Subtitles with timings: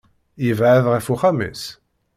[0.45, 1.63] Yebεed ɣef uxxam-is.